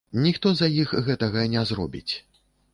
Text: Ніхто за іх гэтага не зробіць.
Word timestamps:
Ніхто 0.25 0.53
за 0.61 0.69
іх 0.83 0.95
гэтага 1.09 1.45
не 1.53 1.67
зробіць. 1.73 2.13